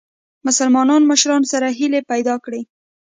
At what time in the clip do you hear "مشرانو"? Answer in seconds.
1.11-1.45